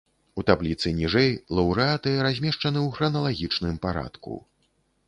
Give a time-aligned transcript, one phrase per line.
[0.41, 1.29] У табліцы ніжэй
[1.59, 4.33] лаўрэаты размешчаны ў храналагічным парадку.